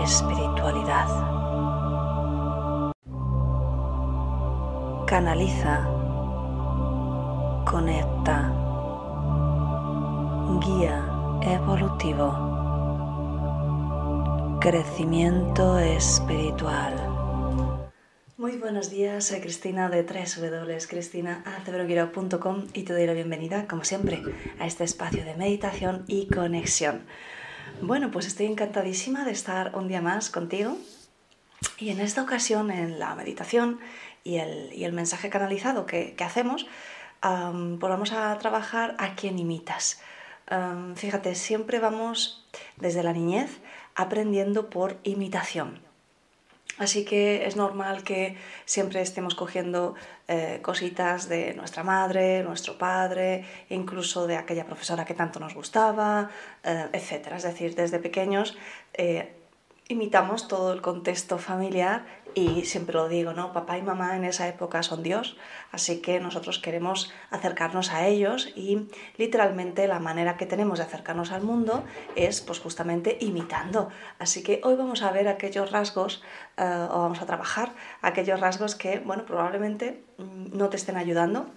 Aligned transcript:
espiritualidad. 0.00 1.06
Canaliza, 5.06 5.86
conecta, 7.70 8.52
guía 10.60 11.12
evolutivo, 11.42 12.32
crecimiento 14.60 15.78
espiritual. 15.78 16.94
Muy 18.38 18.56
buenos 18.56 18.88
días, 18.90 19.26
soy 19.26 19.40
Cristina 19.40 19.88
de 19.88 20.02
www.cristinaaceveroguirao.com 20.02 22.66
y 22.74 22.82
te 22.82 22.92
doy 22.92 23.06
la 23.06 23.12
bienvenida, 23.12 23.68
como 23.68 23.84
siempre, 23.84 24.20
a 24.58 24.66
este 24.66 24.82
espacio 24.84 25.24
de 25.24 25.36
meditación 25.36 26.04
y 26.08 26.26
conexión. 26.28 27.02
Bueno, 27.84 28.12
pues 28.12 28.28
estoy 28.28 28.46
encantadísima 28.46 29.24
de 29.24 29.32
estar 29.32 29.74
un 29.74 29.88
día 29.88 30.00
más 30.00 30.30
contigo 30.30 30.78
y 31.78 31.90
en 31.90 31.98
esta 31.98 32.22
ocasión, 32.22 32.70
en 32.70 33.00
la 33.00 33.16
meditación 33.16 33.80
y 34.22 34.36
el, 34.36 34.72
y 34.72 34.84
el 34.84 34.92
mensaje 34.92 35.30
canalizado 35.30 35.84
que, 35.84 36.14
hacemos, 36.20 36.68
pues 37.20 37.80
vamos 37.80 38.12
a 38.12 38.38
trabajar 38.38 38.94
a 39.00 39.16
quien 39.16 39.36
imitas. 39.36 40.00
Fíjate, 40.94 41.34
siempre 41.34 41.80
vamos 41.80 42.46
desde 42.76 43.02
la 43.02 43.12
niñez 43.12 43.58
aprendiendo 43.96 44.70
por 44.70 44.98
imitación. 45.02 45.80
Así 46.82 47.04
que 47.04 47.46
es 47.46 47.54
normal 47.54 48.02
que 48.02 48.36
siempre 48.64 49.00
estemos 49.02 49.36
cogiendo 49.36 49.94
eh, 50.26 50.58
cositas 50.62 51.28
de 51.28 51.54
nuestra 51.54 51.84
madre, 51.84 52.42
nuestro 52.42 52.76
padre, 52.76 53.44
incluso 53.68 54.26
de 54.26 54.34
aquella 54.36 54.66
profesora 54.66 55.04
que 55.04 55.14
tanto 55.14 55.38
nos 55.38 55.54
gustaba, 55.54 56.28
eh, 56.64 56.88
etc. 56.92 57.34
Es 57.36 57.44
decir, 57.44 57.76
desde 57.76 58.00
pequeños 58.00 58.56
eh, 58.94 59.32
imitamos 59.86 60.48
todo 60.48 60.72
el 60.72 60.82
contexto 60.82 61.38
familiar 61.38 62.04
y 62.34 62.64
siempre 62.64 62.94
lo 62.94 63.08
digo, 63.08 63.32
¿no? 63.32 63.52
Papá 63.52 63.78
y 63.78 63.82
mamá 63.82 64.16
en 64.16 64.24
esa 64.24 64.48
época 64.48 64.82
son 64.82 65.02
Dios, 65.02 65.36
así 65.70 66.00
que 66.00 66.20
nosotros 66.20 66.58
queremos 66.58 67.12
acercarnos 67.30 67.90
a 67.92 68.06
ellos 68.06 68.50
y 68.54 68.88
literalmente 69.16 69.86
la 69.88 69.98
manera 69.98 70.36
que 70.36 70.46
tenemos 70.46 70.78
de 70.78 70.84
acercarnos 70.84 71.32
al 71.32 71.42
mundo 71.42 71.84
es 72.16 72.40
pues 72.40 72.60
justamente 72.60 73.18
imitando. 73.20 73.88
Así 74.18 74.42
que 74.42 74.60
hoy 74.64 74.76
vamos 74.76 75.02
a 75.02 75.12
ver 75.12 75.28
aquellos 75.28 75.70
rasgos 75.70 76.22
eh, 76.56 76.86
o 76.90 77.00
vamos 77.00 77.22
a 77.22 77.26
trabajar 77.26 77.74
aquellos 78.00 78.40
rasgos 78.40 78.74
que, 78.74 78.98
bueno, 78.98 79.24
probablemente 79.24 80.04
mm, 80.18 80.56
no 80.56 80.68
te 80.68 80.76
estén 80.76 80.96
ayudando 80.96 81.50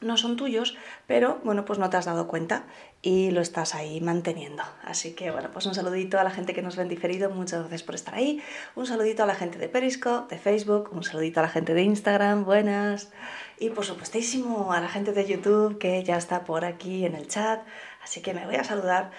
no 0.00 0.16
son 0.16 0.36
tuyos, 0.36 0.76
pero 1.06 1.40
bueno, 1.44 1.64
pues 1.64 1.78
no 1.78 1.90
te 1.90 1.96
has 1.96 2.06
dado 2.06 2.26
cuenta 2.26 2.64
y 3.02 3.30
lo 3.30 3.40
estás 3.40 3.74
ahí 3.74 4.00
manteniendo. 4.00 4.62
Así 4.84 5.12
que 5.12 5.30
bueno, 5.30 5.50
pues 5.52 5.66
un 5.66 5.74
saludito 5.74 6.18
a 6.18 6.24
la 6.24 6.30
gente 6.30 6.54
que 6.54 6.62
nos 6.62 6.76
ve 6.76 6.82
en 6.82 6.88
diferido, 6.88 7.30
muchas 7.30 7.60
gracias 7.60 7.82
por 7.82 7.94
estar 7.94 8.14
ahí. 8.14 8.42
Un 8.74 8.86
saludito 8.86 9.22
a 9.22 9.26
la 9.26 9.34
gente 9.34 9.58
de 9.58 9.68
Periscope, 9.68 10.34
de 10.34 10.40
Facebook, 10.40 10.90
un 10.92 11.02
saludito 11.02 11.40
a 11.40 11.44
la 11.44 11.48
gente 11.48 11.74
de 11.74 11.82
Instagram, 11.82 12.44
buenas. 12.44 13.10
Y 13.58 13.70
por 13.70 13.84
supuestísimo 13.84 14.72
a 14.72 14.80
la 14.80 14.88
gente 14.88 15.12
de 15.12 15.26
YouTube 15.26 15.78
que 15.78 16.02
ya 16.02 16.16
está 16.16 16.44
por 16.44 16.64
aquí 16.64 17.04
en 17.04 17.14
el 17.14 17.28
chat. 17.28 17.60
Así 18.02 18.22
que 18.22 18.32
me 18.32 18.46
voy 18.46 18.56
a 18.56 18.64
saludar 18.64 19.10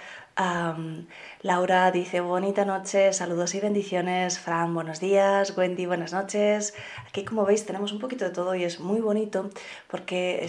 Laura 1.44 1.90
dice 1.90 2.22
bonita 2.22 2.66
noche, 2.66 3.14
saludos 3.14 3.56
y 3.56 3.60
bendiciones. 3.60 4.38
Fran, 4.38 4.76
buenos 4.76 5.00
días. 5.00 5.58
Wendy, 5.58 5.88
buenas 5.88 6.14
noches. 6.14 6.76
Aquí 7.08 7.26
como 7.26 7.46
veis 7.46 7.66
tenemos 7.66 7.92
un 7.92 7.98
poquito 7.98 8.26
de 8.26 8.30
todo 8.30 8.54
y 8.54 8.64
es 8.64 8.80
muy 8.80 9.02
bonito 9.02 9.50
porque 9.88 10.48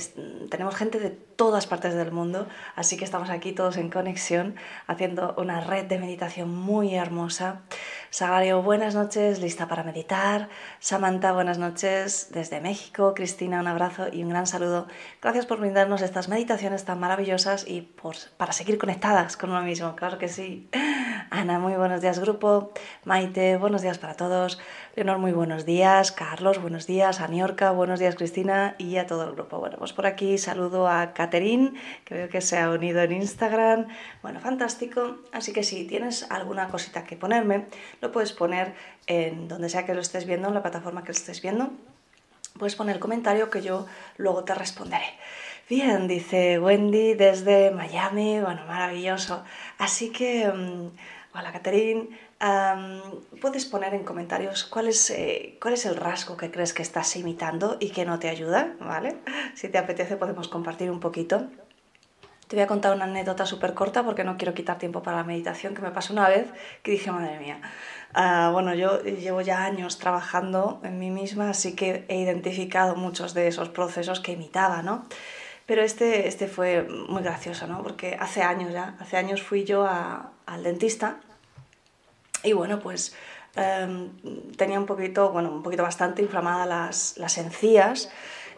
tenemos 0.51 0.75
gente 0.75 1.01
de 1.01 1.09
todas 1.09 1.67
partes 1.67 1.95
del 1.95 2.13
mundo, 2.13 2.47
así 2.77 2.99
que 2.99 3.05
estamos 3.05 3.31
aquí 3.31 3.53
todos 3.53 3.79
en 3.79 3.89
conexión 3.89 4.55
haciendo 4.87 5.35
una 5.39 5.63
red 5.63 5.87
de 5.87 5.99
meditación 5.99 6.55
muy 6.55 6.95
hermosa. 6.95 7.63
Sagario, 8.11 8.61
buenas 8.61 8.95
noches, 8.95 9.41
lista 9.41 9.69
para 9.69 9.85
meditar. 9.85 10.51
Samantha, 10.79 11.33
buenas 11.33 11.57
noches 11.57 12.29
desde 12.31 12.61
México. 12.61 13.15
Cristina, 13.15 13.61
un 13.61 13.67
abrazo 13.67 14.09
y 14.13 14.23
un 14.23 14.29
gran 14.29 14.47
saludo. 14.47 14.87
Gracias 15.23 15.47
por 15.47 15.59
brindarnos 15.59 16.03
estas 16.03 16.29
meditaciones 16.29 16.85
tan 16.85 17.01
maravillosas 17.01 17.67
y 17.67 17.81
por, 17.81 18.17
para 18.37 18.53
seguir 18.53 18.77
conectadas 18.77 19.39
con 19.39 19.49
uno 19.51 19.63
mismo, 19.63 19.97
claro 19.97 20.19
que 20.19 20.29
sí. 20.29 20.69
Ana, 21.31 21.59
muy 21.59 21.75
buenos 21.75 22.01
días 22.01 22.19
grupo. 22.19 22.73
Maite, 23.05 23.57
buenos 23.57 23.83
días 23.83 23.99
para 23.99 24.15
todos. 24.15 24.61
Leonor, 24.95 25.19
muy 25.19 25.33
buenos 25.33 25.65
días. 25.65 26.13
Carlos, 26.13 26.61
buenos 26.61 26.87
días. 26.87 27.21
Aniorca, 27.21 27.71
buenos 27.71 27.99
días 27.99 28.17
Cristina 28.17 28.75
y 28.77 28.99
a 28.99 29.07
todo 29.07 29.25
el 29.25 29.33
grupo. 29.33 29.59
Bueno, 29.59 29.77
pues 29.79 29.93
por 29.93 30.07
aquí 30.07 30.37
saludo 30.37 30.89
a 30.89 31.15
Caterín, 31.15 31.75
que 32.05 32.15
veo 32.15 32.29
que 32.29 32.41
se 32.41 32.59
ha 32.59 32.71
unido 32.71 33.01
en 33.01 33.13
Instagram. 33.13 33.89
Bueno, 34.21 34.41
fantástico. 34.41 35.17
Así 35.33 35.53
que 35.53 35.63
si 35.63 35.87
tienes 35.87 36.31
alguna 36.31 36.69
cosita 36.69 37.05
que 37.05 37.17
ponerme, 37.17 37.67
lo 38.01 38.13
puedes 38.13 38.33
poner 38.33 38.75
en 39.07 39.49
donde 39.49 39.69
sea 39.69 39.87
que 39.87 39.95
lo 39.95 40.01
estés 40.01 40.27
viendo, 40.27 40.49
en 40.49 40.55
la 40.55 40.63
plataforma 40.63 41.03
que 41.03 41.09
lo 41.09 41.19
estés 41.19 41.41
viendo. 41.41 41.71
Puedes 42.59 42.77
poner 42.77 42.97
el 42.97 43.01
comentario 43.01 43.49
que 43.49 43.63
yo 43.63 43.87
luego 44.19 44.45
te 44.45 44.55
responderé. 44.55 45.07
Bien, 45.69 46.09
dice 46.09 46.59
Wendy 46.59 47.15
desde 47.15 47.71
Miami, 47.71 48.41
bueno, 48.41 48.67
maravilloso. 48.67 49.45
Así 49.79 50.11
que, 50.11 50.49
mm, 50.49 50.91
hola 51.39 51.53
Caterín, 51.53 52.11
puedes 53.41 53.65
poner 53.67 53.95
en 53.95 54.03
comentarios 54.03 54.65
cuál 54.65 54.89
es, 54.89 55.11
eh, 55.11 55.57
cuál 55.63 55.75
es 55.75 55.87
el 55.87 55.97
rasgo 55.97 56.37
que 56.37 56.51
crees 56.51 56.75
que 56.75 56.83
estás 56.83 57.15
imitando 57.17 57.77
y 57.79 57.91
que 57.91 58.05
no 58.05 58.19
te 58.19 58.29
ayuda, 58.29 58.75
¿vale? 58.81 59.17
Si 59.55 59.69
te 59.69 59.79
apetece 59.79 60.17
podemos 60.17 60.49
compartir 60.49 60.91
un 60.91 60.99
poquito. 61.01 61.47
Te 62.49 62.57
voy 62.57 62.65
a 62.65 62.67
contar 62.67 62.95
una 62.95 63.05
anécdota 63.05 63.47
súper 63.47 63.73
corta 63.73 64.05
porque 64.05 64.25
no 64.25 64.37
quiero 64.37 64.53
quitar 64.55 64.79
tiempo 64.79 65.03
para 65.03 65.19
la 65.19 65.25
meditación 65.25 65.75
que 65.75 65.81
me 65.81 65.91
pasó 65.91 66.13
una 66.13 66.29
vez 66.29 66.49
que 66.83 66.91
dije, 66.91 67.11
madre 67.11 67.39
mía, 67.39 67.61
ah, 68.15 68.51
bueno, 68.53 68.75
yo 68.75 69.01
llevo 69.03 69.41
ya 69.41 69.65
años 69.65 69.99
trabajando 69.99 70.81
en 70.83 70.99
mí 70.99 71.11
misma, 71.11 71.51
así 71.51 71.75
que 71.75 72.05
he 72.09 72.19
identificado 72.19 72.95
muchos 72.97 73.33
de 73.33 73.47
esos 73.47 73.71
procesos 73.71 74.21
que 74.21 74.33
imitaba, 74.33 74.83
¿no? 74.83 75.07
Pero 75.67 75.83
este, 75.83 76.29
este 76.29 76.49
fue 76.49 76.83
muy 76.83 77.23
gracioso, 77.23 77.67
¿no? 77.67 77.83
Porque 77.83 78.17
hace 78.19 78.43
años 78.43 78.73
ya, 78.73 78.97
hace 78.99 79.17
años 79.17 79.43
fui 79.43 79.65
yo 79.65 79.87
al 79.87 80.63
dentista 80.63 81.21
y 82.43 82.53
bueno, 82.53 82.81
pues 82.81 83.15
em, 83.55 84.11
tenía 84.57 84.79
un 84.79 84.87
poquito, 84.87 85.31
bueno, 85.31 85.51
un 85.51 85.63
poquito 85.63 85.83
bastante 85.83 86.23
inflamadas 86.23 86.69
las, 86.69 87.19
las 87.19 87.39
encías 87.39 88.11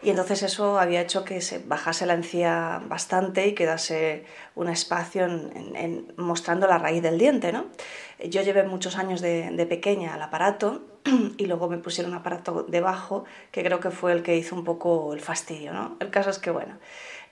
y 0.05 0.11
entonces 0.11 0.43
eso 0.43 0.77
había 0.79 1.01
hecho 1.01 1.25
que 1.25 1.41
se 1.41 1.57
bajase 1.57 2.05
la 2.05 2.13
encía 2.13 2.79
bastante 2.87 3.47
y 3.47 3.55
quedase 3.55 4.23
un 4.53 4.69
espacio 4.69 5.25
en, 5.25 6.13
mostrando 6.15 6.67
la 6.67 6.77
raíz 6.77 7.01
del 7.01 7.17
diente, 7.17 7.51
¿no? 7.51 7.65
Yo 8.23 8.43
llevé 8.43 8.63
muchos 8.63 8.97
años 8.97 9.19
de, 9.19 9.65
pequeña 9.67 10.13
al 10.13 10.21
aparato 10.21 10.83
y 11.37 11.47
luego 11.47 11.69
me 11.69 11.79
pusieron 11.79 12.11
un 12.11 12.19
aparato 12.19 12.63
debajo 12.69 13.25
que 13.51 13.63
creo 13.63 13.79
que 13.79 13.89
fue 13.89 14.13
el 14.13 14.21
que 14.21 14.37
hizo 14.37 14.55
un 14.55 14.63
poco 14.63 15.11
el 15.11 15.21
fastidio, 15.21 15.73
¿no? 15.73 15.97
El 15.99 16.11
caso 16.11 16.29
es 16.29 16.37
que, 16.37 16.51
bueno, 16.51 16.77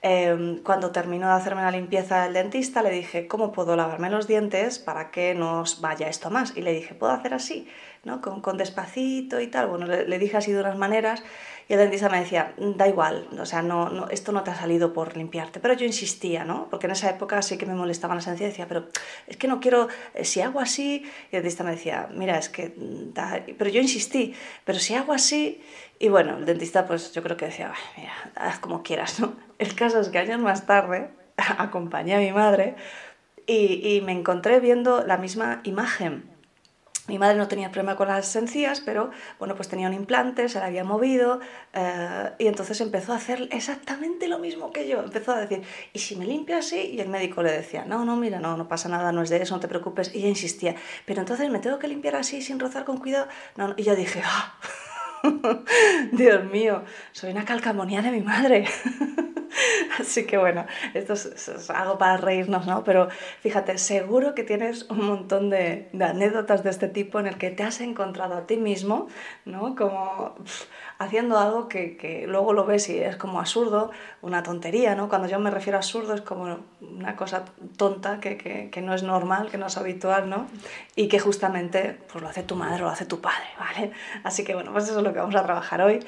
Em, 0.06 0.58
cuando 0.58 0.90
terminó 0.90 1.28
de 1.28 1.32
hacerme 1.32 1.62
la 1.62 1.70
limpieza 1.70 2.26
el 2.26 2.34
dentista, 2.34 2.82
le 2.82 2.90
dije, 2.90 3.26
¿cómo 3.26 3.52
puedo 3.52 3.74
lavarme 3.74 4.10
los 4.10 4.26
dientes 4.26 4.78
para 4.78 5.10
que 5.10 5.34
no 5.34 5.64
vaya 5.80 6.08
esto 6.08 6.28
más? 6.28 6.54
Y 6.54 6.60
le 6.60 6.74
dije, 6.74 6.94
¿puedo 6.94 7.10
hacer 7.14 7.32
así? 7.32 7.66
¿no? 8.04 8.20
Con, 8.20 8.42
con 8.42 8.58
despacito 8.58 9.40
y 9.40 9.46
tal. 9.46 9.68
Bueno, 9.68 9.86
le, 9.86 10.06
le, 10.06 10.18
dije 10.18 10.36
así 10.36 10.52
de 10.52 10.60
unas 10.60 10.76
maneras 10.76 11.22
y 11.68 11.72
el 11.72 11.78
dentista 11.78 12.10
me 12.10 12.20
decía, 12.20 12.52
da 12.58 12.86
igual, 12.86 13.26
o 13.40 13.46
sea, 13.46 13.62
no, 13.62 13.88
no, 13.88 14.08
esto 14.08 14.32
no 14.32 14.42
te 14.42 14.50
ha 14.50 14.54
salido 14.54 14.92
por 14.92 15.16
limpiarte. 15.16 15.60
Pero 15.60 15.72
yo 15.72 15.86
insistía, 15.86 16.44
¿no? 16.44 16.68
Porque 16.68 16.86
en 16.86 16.92
esa 16.92 17.08
época 17.08 17.40
sí 17.40 17.56
que 17.56 17.64
me 17.64 17.74
molestaban 17.74 18.18
las 18.18 18.26
encías 18.26 18.50
decía, 18.50 18.68
pero 18.68 18.88
es 19.26 19.38
que 19.38 19.48
no 19.48 19.60
quiero, 19.60 19.88
eh, 20.12 20.26
si 20.26 20.42
hago 20.42 20.60
así, 20.60 21.02
y 21.32 21.36
el 21.36 21.42
dentista 21.42 21.64
me 21.64 21.70
decía, 21.70 22.08
mira, 22.12 22.38
es 22.38 22.50
que, 22.50 22.74
da... 22.76 23.42
pero 23.56 23.70
yo 23.70 23.80
insistí, 23.80 24.34
pero 24.66 24.78
si 24.78 24.94
hago 24.94 25.14
así, 25.14 25.62
y 26.04 26.08
bueno, 26.08 26.36
el 26.36 26.44
dentista 26.44 26.86
pues 26.86 27.12
yo 27.12 27.22
creo 27.22 27.36
que 27.36 27.46
decía, 27.46 27.72
mira, 27.96 28.12
haz 28.34 28.58
como 28.58 28.82
quieras, 28.82 29.20
¿no? 29.20 29.34
El 29.58 29.74
caso 29.74 30.00
es 30.00 30.08
que 30.10 30.18
años 30.18 30.40
más 30.40 30.66
tarde 30.66 31.10
acompañé 31.58 32.14
a 32.14 32.18
mi 32.18 32.32
madre 32.32 32.76
y, 33.46 33.96
y 33.96 34.00
me 34.02 34.12
encontré 34.12 34.60
viendo 34.60 35.04
la 35.06 35.16
misma 35.16 35.60
imagen 35.64 36.34
mi 37.06 37.18
madre 37.18 37.36
no 37.36 37.48
tenía 37.48 37.70
problema 37.70 37.96
con 37.96 38.08
las 38.08 38.34
encías, 38.34 38.80
pero 38.80 39.10
bueno, 39.38 39.54
pues 39.56 39.68
tenía 39.68 39.88
un 39.88 39.92
implante, 39.92 40.48
se 40.48 40.58
la 40.58 40.66
había 40.66 40.84
movido 40.84 41.38
eh, 41.74 42.30
y 42.38 42.46
entonces 42.46 42.80
empezó 42.80 43.12
a 43.12 43.16
hacer 43.16 43.46
exactamente 43.52 44.26
lo 44.26 44.38
mismo 44.38 44.72
que 44.72 44.88
yo. 44.88 45.00
Empezó 45.00 45.32
a 45.32 45.40
decir, 45.40 45.62
¿y 45.92 45.98
si 45.98 46.16
me 46.16 46.24
limpio 46.24 46.56
así? 46.56 46.80
Y 46.94 47.00
el 47.00 47.10
médico 47.10 47.42
le 47.42 47.52
decía, 47.52 47.84
no, 47.84 48.06
no, 48.06 48.16
mira, 48.16 48.40
no, 48.40 48.56
no 48.56 48.68
pasa 48.68 48.88
nada, 48.88 49.12
no 49.12 49.20
es 49.20 49.28
de 49.28 49.42
eso, 49.42 49.54
no 49.54 49.60
te 49.60 49.68
preocupes. 49.68 50.14
Y 50.14 50.20
ella 50.20 50.28
insistía, 50.28 50.76
pero 51.04 51.20
entonces 51.20 51.50
me 51.50 51.58
tengo 51.58 51.78
que 51.78 51.88
limpiar 51.88 52.16
así 52.16 52.40
sin 52.40 52.58
rozar 52.58 52.86
con 52.86 52.96
cuidado. 52.96 53.28
No, 53.56 53.74
Y 53.76 53.82
yo 53.82 53.94
dije, 53.94 54.22
¡ah! 54.24 54.54
Dios 56.12 56.44
mío, 56.44 56.82
soy 57.12 57.30
una 57.30 57.44
calcamonía 57.44 58.02
de 58.02 58.10
mi 58.10 58.20
madre. 58.20 58.66
Así 59.98 60.26
que 60.26 60.36
bueno, 60.36 60.66
esto 60.92 61.12
es, 61.12 61.70
algo 61.70 61.98
para 61.98 62.16
reírnos, 62.16 62.66
¿no? 62.66 62.84
Pero 62.84 63.08
fíjate, 63.40 63.78
seguro 63.78 64.34
que 64.34 64.42
tienes 64.42 64.84
un 64.90 65.06
montón 65.06 65.50
de, 65.50 65.88
anécdotas 66.00 66.64
de 66.64 66.70
este 66.70 66.88
tipo 66.88 67.20
en 67.20 67.26
el 67.26 67.38
que 67.38 67.50
te 67.50 67.62
has 67.62 67.80
encontrado 67.80 68.34
a 68.34 68.46
ti 68.46 68.56
mismo, 68.56 69.08
¿no? 69.44 69.74
Como 69.76 70.34
haciendo 70.98 71.38
algo 71.38 71.68
que, 71.68 72.24
luego 72.28 72.52
lo 72.52 72.64
ves 72.64 72.88
y 72.88 72.98
es 72.98 73.16
como 73.16 73.40
absurdo, 73.40 73.90
una 74.22 74.42
tontería, 74.42 74.94
¿no? 74.94 75.08
Cuando 75.08 75.28
yo 75.28 75.38
me 75.38 75.50
refiero 75.50 75.76
a 75.76 75.80
absurdo 75.80 76.14
es 76.14 76.20
como 76.20 76.58
una 76.80 77.16
cosa 77.16 77.44
tonta 77.76 78.20
que, 78.20 78.36
que, 78.36 78.80
no 78.80 78.94
es 78.94 79.02
normal, 79.02 79.50
que 79.50 79.58
no 79.58 79.66
es 79.66 79.76
habitual, 79.76 80.28
¿no? 80.28 80.46
Y 80.96 81.08
que 81.08 81.18
justamente 81.18 81.98
pues 82.10 82.22
lo 82.22 82.28
hace 82.28 82.42
tu 82.42 82.56
madre 82.56 82.82
o 82.82 82.86
lo 82.86 82.90
hace 82.90 83.06
tu 83.06 83.20
padre, 83.20 83.46
¿vale? 83.58 83.92
Así 84.22 84.44
que 84.44 84.54
bueno, 84.54 84.72
pues 84.72 84.84
eso 84.84 84.98
es 84.98 85.04
lo 85.04 85.12
que 85.14 85.20
vamos 85.20 85.36
a 85.36 85.42
trabajar 85.42 85.80
hoy 85.80 86.04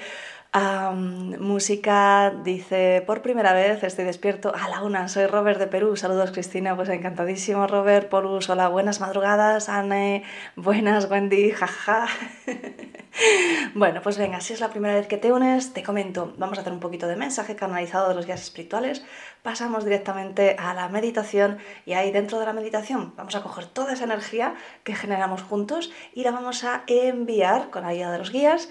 música 0.60 2.32
dice, 2.44 3.02
por 3.06 3.20
primera 3.20 3.52
vez 3.52 3.82
estoy 3.82 4.04
despierto 4.04 4.54
a 4.54 4.68
la 4.68 4.82
una, 4.82 5.08
soy 5.08 5.26
Robert 5.26 5.58
de 5.58 5.66
Perú, 5.66 5.96
saludos 5.96 6.30
Cristina, 6.30 6.74
pues 6.74 6.88
encantadísimo 6.88 7.66
Robert, 7.66 8.08
Polus, 8.08 8.48
hola, 8.48 8.68
buenas 8.68 9.00
madrugadas, 9.00 9.68
Anne, 9.68 10.22
buenas 10.54 11.10
Wendy, 11.10 11.50
jaja. 11.50 12.06
bueno, 13.74 14.00
pues 14.02 14.16
venga, 14.16 14.40
si 14.40 14.54
es 14.54 14.60
la 14.60 14.70
primera 14.70 14.94
vez 14.94 15.06
que 15.06 15.18
te 15.18 15.32
unes, 15.32 15.74
te 15.74 15.82
comento, 15.82 16.32
vamos 16.38 16.56
a 16.56 16.62
hacer 16.62 16.72
un 16.72 16.80
poquito 16.80 17.06
de 17.06 17.16
mensaje 17.16 17.54
canalizado 17.54 18.08
de 18.08 18.14
los 18.14 18.24
guías 18.24 18.42
espirituales, 18.42 19.04
pasamos 19.42 19.84
directamente 19.84 20.56
a 20.58 20.72
la 20.72 20.88
meditación 20.88 21.58
y 21.84 21.92
ahí 21.92 22.12
dentro 22.12 22.38
de 22.38 22.46
la 22.46 22.54
meditación 22.54 23.12
vamos 23.16 23.34
a 23.34 23.42
coger 23.42 23.66
toda 23.66 23.92
esa 23.92 24.04
energía 24.04 24.54
que 24.84 24.94
generamos 24.94 25.42
juntos 25.42 25.92
y 26.14 26.22
la 26.22 26.30
vamos 26.30 26.64
a 26.64 26.82
enviar 26.86 27.68
con 27.68 27.82
la 27.82 27.88
ayuda 27.88 28.12
de 28.12 28.18
los 28.18 28.32
guías 28.32 28.70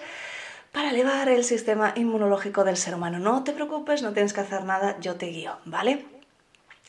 para 0.75 0.89
elevar 0.89 1.29
el 1.29 1.45
sistema 1.45 1.93
inmunológico 1.95 2.65
del 2.65 2.75
ser 2.75 2.95
humano. 2.95 3.17
No 3.17 3.45
te 3.45 3.53
preocupes, 3.53 4.01
no 4.03 4.11
tienes 4.11 4.33
que 4.33 4.41
hacer 4.41 4.65
nada, 4.65 4.99
yo 4.99 5.15
te 5.15 5.27
guío, 5.27 5.55
¿vale? 5.63 6.05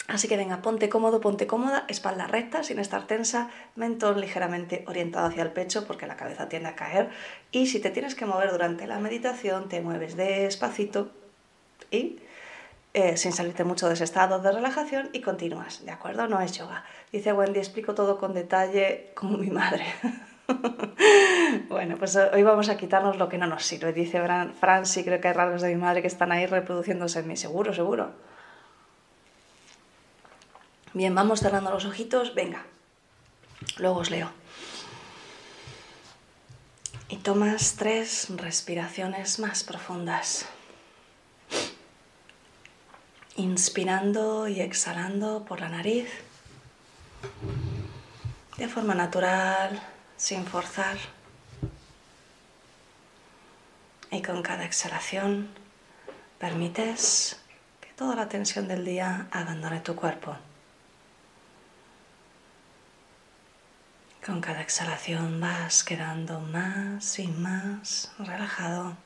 Así 0.08 0.26
que 0.26 0.36
venga, 0.36 0.60
ponte 0.60 0.88
cómodo, 0.88 1.20
ponte 1.20 1.46
cómoda, 1.46 1.84
espalda 1.86 2.26
recta, 2.26 2.64
sin 2.64 2.80
estar 2.80 3.06
tensa, 3.06 3.48
mentón 3.76 4.20
ligeramente 4.20 4.82
orientado 4.88 5.26
hacia 5.26 5.44
el 5.44 5.52
pecho 5.52 5.86
porque 5.86 6.08
la 6.08 6.16
cabeza 6.16 6.48
tiende 6.48 6.68
a 6.68 6.74
caer. 6.74 7.10
Y 7.52 7.68
si 7.68 7.78
te 7.78 7.90
tienes 7.90 8.16
que 8.16 8.26
mover 8.26 8.50
durante 8.50 8.88
la 8.88 8.98
meditación, 8.98 9.68
te 9.68 9.80
mueves 9.80 10.16
despacito 10.16 11.12
y 11.92 12.18
eh, 12.92 13.16
sin 13.16 13.32
salirte 13.32 13.62
mucho 13.62 13.86
de 13.86 13.94
ese 13.94 14.04
estado 14.04 14.40
de 14.40 14.50
relajación 14.50 15.10
y 15.12 15.20
continúas, 15.20 15.84
¿de 15.84 15.92
acuerdo? 15.92 16.26
No 16.26 16.40
es 16.40 16.50
yoga. 16.50 16.84
Dice 17.12 17.32
Wendy, 17.32 17.60
explico 17.60 17.94
todo 17.94 18.18
con 18.18 18.34
detalle 18.34 19.12
como 19.14 19.38
mi 19.38 19.50
madre. 19.50 19.84
bueno, 21.68 21.96
pues 21.96 22.16
hoy 22.16 22.42
vamos 22.42 22.68
a 22.68 22.76
quitarnos 22.76 23.16
lo 23.16 23.28
que 23.28 23.38
no 23.38 23.46
nos 23.46 23.64
sirve. 23.64 23.92
Dice 23.92 24.20
Fran, 24.58 24.86
sí, 24.86 25.04
creo 25.04 25.20
que 25.20 25.28
hay 25.28 25.34
rasgos 25.34 25.62
de 25.62 25.74
mi 25.74 25.80
madre 25.80 26.02
que 26.02 26.08
están 26.08 26.32
ahí 26.32 26.46
reproduciéndose 26.46 27.20
en 27.20 27.28
mí. 27.28 27.36
Seguro, 27.36 27.74
seguro. 27.74 28.10
Bien, 30.92 31.14
vamos 31.14 31.40
cerrando 31.40 31.70
los 31.70 31.84
ojitos. 31.84 32.34
Venga, 32.34 32.64
luego 33.78 34.00
os 34.00 34.10
leo. 34.10 34.30
Y 37.08 37.18
tomas 37.18 37.76
tres 37.76 38.28
respiraciones 38.36 39.38
más 39.38 39.62
profundas. 39.62 40.46
Inspirando 43.36 44.48
y 44.48 44.60
exhalando 44.60 45.44
por 45.44 45.60
la 45.60 45.68
nariz. 45.68 46.08
De 48.56 48.68
forma 48.68 48.94
natural 48.94 49.80
sin 50.16 50.46
forzar. 50.46 50.96
Y 54.10 54.22
con 54.22 54.42
cada 54.42 54.64
exhalación 54.64 55.48
permites 56.38 57.40
que 57.80 57.88
toda 57.92 58.14
la 58.14 58.28
tensión 58.28 58.68
del 58.68 58.84
día 58.84 59.28
abandone 59.30 59.80
tu 59.80 59.94
cuerpo. 59.94 60.36
Con 64.24 64.40
cada 64.40 64.60
exhalación 64.60 65.40
vas 65.40 65.84
quedando 65.84 66.40
más 66.40 67.18
y 67.18 67.28
más 67.28 68.12
relajado, 68.18 68.96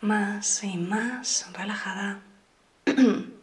más 0.00 0.64
y 0.64 0.76
más 0.78 1.46
relajada. 1.52 2.20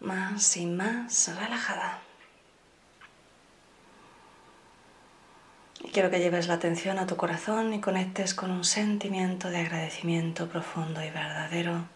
más 0.00 0.56
y 0.56 0.66
más 0.66 1.28
relajada. 1.36 2.03
Y 5.84 5.90
quiero 5.90 6.10
que 6.10 6.18
lleves 6.18 6.48
la 6.48 6.54
atención 6.54 6.98
a 6.98 7.06
tu 7.06 7.16
corazón 7.16 7.74
y 7.74 7.80
conectes 7.80 8.32
con 8.34 8.50
un 8.50 8.64
sentimiento 8.64 9.50
de 9.50 9.58
agradecimiento 9.58 10.48
profundo 10.48 11.02
y 11.02 11.10
verdadero 11.10 11.93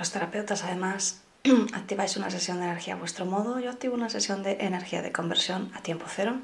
Los 0.00 0.12
terapeutas 0.12 0.64
además 0.64 1.20
activáis 1.74 2.16
una 2.16 2.30
sesión 2.30 2.58
de 2.58 2.64
energía 2.64 2.94
a 2.94 2.96
vuestro 2.96 3.26
modo. 3.26 3.60
Yo 3.60 3.68
activo 3.68 3.94
una 3.94 4.08
sesión 4.08 4.42
de 4.42 4.56
energía 4.60 5.02
de 5.02 5.12
conversión 5.12 5.70
a 5.74 5.82
tiempo 5.82 6.06
cero, 6.08 6.36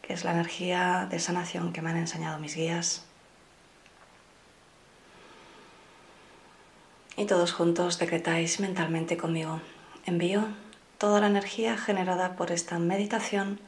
que 0.00 0.12
es 0.12 0.22
la 0.22 0.30
energía 0.30 1.08
de 1.10 1.18
sanación 1.18 1.72
que 1.72 1.82
me 1.82 1.90
han 1.90 1.96
enseñado 1.96 2.38
mis 2.38 2.54
guías. 2.54 3.04
Y 7.16 7.24
todos 7.24 7.52
juntos 7.52 7.98
decretáis 7.98 8.60
mentalmente 8.60 9.16
conmigo. 9.16 9.60
Envío 10.06 10.46
toda 10.96 11.18
la 11.18 11.26
energía 11.26 11.76
generada 11.76 12.36
por 12.36 12.52
esta 12.52 12.78
meditación 12.78 13.58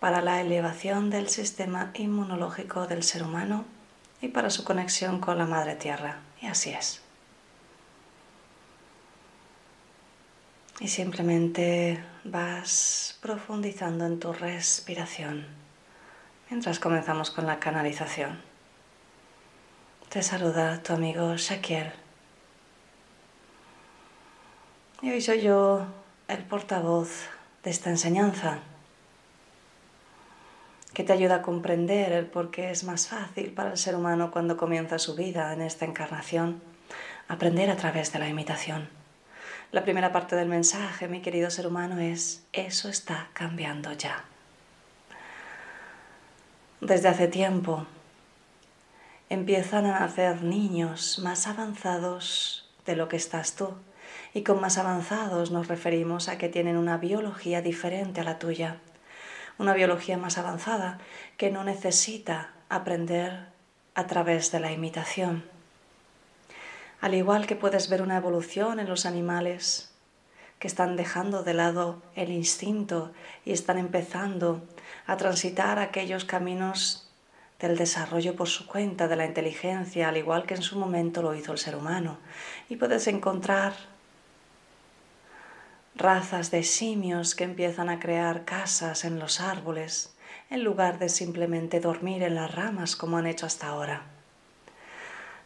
para 0.00 0.22
la 0.22 0.40
elevación 0.40 1.08
del 1.08 1.28
sistema 1.28 1.92
inmunológico 1.94 2.88
del 2.88 3.04
ser 3.04 3.22
humano 3.22 3.64
y 4.20 4.26
para 4.26 4.50
su 4.50 4.64
conexión 4.64 5.20
con 5.20 5.38
la 5.38 5.46
Madre 5.46 5.76
Tierra. 5.76 6.18
Y 6.42 6.46
así 6.46 6.70
es. 6.70 7.05
Y 10.78 10.88
simplemente 10.88 12.02
vas 12.24 13.18
profundizando 13.22 14.04
en 14.04 14.20
tu 14.20 14.32
respiración 14.32 15.46
mientras 16.50 16.78
comenzamos 16.78 17.30
con 17.30 17.46
la 17.46 17.58
canalización. 17.58 18.40
Te 20.10 20.22
saluda 20.22 20.82
tu 20.82 20.92
amigo 20.92 21.34
Shaquiel. 21.36 21.92
Y 25.02 25.10
hoy 25.10 25.20
soy 25.20 25.40
yo 25.40 25.86
el 26.28 26.44
portavoz 26.44 27.28
de 27.64 27.70
esta 27.70 27.90
enseñanza 27.90 28.60
que 30.92 31.04
te 31.04 31.12
ayuda 31.12 31.36
a 31.36 31.42
comprender 31.42 32.12
el 32.12 32.26
por 32.26 32.50
qué 32.50 32.70
es 32.70 32.84
más 32.84 33.08
fácil 33.08 33.52
para 33.52 33.72
el 33.72 33.76
ser 33.76 33.94
humano 33.94 34.30
cuando 34.30 34.56
comienza 34.56 34.98
su 34.98 35.14
vida 35.14 35.52
en 35.52 35.62
esta 35.62 35.84
encarnación 35.84 36.62
aprender 37.28 37.70
a 37.70 37.76
través 37.76 38.12
de 38.12 38.18
la 38.18 38.28
imitación. 38.28 38.88
La 39.72 39.82
primera 39.82 40.12
parte 40.12 40.36
del 40.36 40.48
mensaje, 40.48 41.08
mi 41.08 41.20
querido 41.20 41.50
ser 41.50 41.66
humano, 41.66 41.98
es, 41.98 42.46
eso 42.52 42.88
está 42.88 43.30
cambiando 43.32 43.92
ya. 43.92 44.24
Desde 46.80 47.08
hace 47.08 47.26
tiempo 47.26 47.84
empiezan 49.28 49.86
a 49.86 49.98
nacer 49.98 50.42
niños 50.42 51.18
más 51.18 51.48
avanzados 51.48 52.70
de 52.84 52.94
lo 52.94 53.08
que 53.08 53.16
estás 53.16 53.56
tú. 53.56 53.74
Y 54.34 54.44
con 54.44 54.60
más 54.60 54.78
avanzados 54.78 55.50
nos 55.50 55.66
referimos 55.66 56.28
a 56.28 56.38
que 56.38 56.48
tienen 56.48 56.76
una 56.76 56.96
biología 56.96 57.60
diferente 57.60 58.20
a 58.20 58.24
la 58.24 58.38
tuya. 58.38 58.76
Una 59.58 59.74
biología 59.74 60.16
más 60.16 60.38
avanzada 60.38 60.98
que 61.36 61.50
no 61.50 61.64
necesita 61.64 62.52
aprender 62.68 63.48
a 63.94 64.06
través 64.06 64.52
de 64.52 64.60
la 64.60 64.70
imitación 64.70 65.55
al 67.00 67.14
igual 67.14 67.46
que 67.46 67.56
puedes 67.56 67.88
ver 67.88 68.02
una 68.02 68.16
evolución 68.16 68.80
en 68.80 68.88
los 68.88 69.06
animales 69.06 69.90
que 70.58 70.66
están 70.66 70.96
dejando 70.96 71.42
de 71.42 71.54
lado 71.54 72.02
el 72.14 72.30
instinto 72.30 73.12
y 73.44 73.52
están 73.52 73.78
empezando 73.78 74.62
a 75.06 75.16
transitar 75.16 75.78
aquellos 75.78 76.24
caminos 76.24 77.10
del 77.60 77.76
desarrollo 77.76 78.36
por 78.36 78.48
su 78.48 78.66
cuenta, 78.66 79.08
de 79.08 79.16
la 79.16 79.26
inteligencia, 79.26 80.08
al 80.08 80.16
igual 80.16 80.46
que 80.46 80.54
en 80.54 80.62
su 80.62 80.78
momento 80.78 81.22
lo 81.22 81.34
hizo 81.34 81.52
el 81.52 81.58
ser 81.58 81.76
humano. 81.76 82.18
Y 82.68 82.76
puedes 82.76 83.06
encontrar 83.06 83.74
razas 85.94 86.50
de 86.50 86.62
simios 86.62 87.34
que 87.34 87.44
empiezan 87.44 87.88
a 87.88 87.98
crear 87.98 88.44
casas 88.44 89.04
en 89.04 89.18
los 89.18 89.40
árboles, 89.40 90.14
en 90.50 90.62
lugar 90.64 90.98
de 90.98 91.08
simplemente 91.08 91.80
dormir 91.80 92.22
en 92.22 92.34
las 92.34 92.54
ramas 92.54 92.94
como 92.96 93.16
han 93.16 93.26
hecho 93.26 93.46
hasta 93.46 93.68
ahora. 93.68 94.15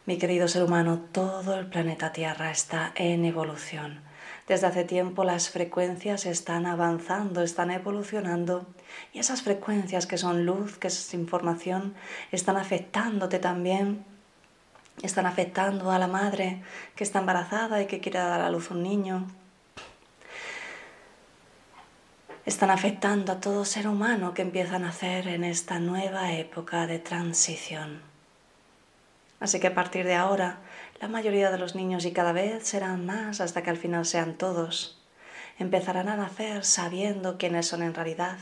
Mi 0.07 0.17
querido 0.17 0.49
ser 0.49 0.63
humano, 0.63 0.99
todo 1.13 1.59
el 1.59 1.67
planeta 1.67 2.11
Tierra 2.11 2.51
está 2.51 2.91
en 2.97 3.27
evolución. 3.27 4.01
Desde 4.49 4.67
hace 4.67 4.85
tiempo 4.85 5.25
las 5.25 5.51
frecuencias 5.51 6.25
están 6.25 6.65
avanzando, 6.65 7.43
están 7.43 7.71
evolucionando 7.71 8.67
y 9.13 9.19
esas 9.19 9.43
frecuencias 9.43 10.07
que 10.07 10.17
son 10.17 10.47
luz, 10.47 10.79
que 10.79 10.89
es 10.89 11.13
información, 11.13 11.95
están 12.33 12.57
afectándote 12.57 13.39
también, 13.39 14.07
están 15.03 15.27
afectando 15.27 15.91
a 15.91 15.99
la 15.99 16.09
madre 16.09 16.63
que 16.97 17.05
está 17.05 17.19
embarazada 17.19 17.83
y 17.83 17.87
que 17.87 18.01
quiere 18.01 18.21
dar 18.21 18.41
a 18.41 18.51
luz 18.51 18.71
un 18.71 18.83
niño. 18.83 19.27
Están 22.47 22.71
afectando 22.71 23.33
a 23.33 23.41
todo 23.41 23.67
ser 23.67 23.87
humano 23.87 24.33
que 24.33 24.41
empieza 24.43 24.77
a 24.77 24.79
nacer 24.81 25.29
en 25.29 25.45
esta 25.45 25.79
nueva 25.79 26.33
época 26.33 26.87
de 26.87 26.99
transición. 26.99 28.10
Así 29.41 29.59
que 29.59 29.69
a 29.69 29.75
partir 29.75 30.05
de 30.05 30.15
ahora, 30.15 30.61
la 31.01 31.09
mayoría 31.09 31.51
de 31.51 31.59
los 31.59 31.75
niños 31.75 32.05
y 32.05 32.13
cada 32.13 32.33
vez 32.33 32.67
serán 32.67 33.07
más 33.07 33.41
hasta 33.41 33.63
que 33.63 33.71
al 33.71 33.79
final 33.79 34.05
sean 34.05 34.35
todos, 34.35 35.01
empezarán 35.59 36.09
a 36.09 36.17
nacer 36.17 36.65
sabiendo 36.65 37.39
quiénes 37.39 37.67
son 37.67 37.83
en 37.83 37.95
realidad, 37.95 38.39